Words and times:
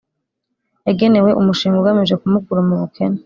yagenewe 0.87 1.29
Umushinga 1.39 1.77
Ugamije 1.81 2.15
kumukura 2.21 2.61
mu 2.67 2.75
bukene 2.81 3.17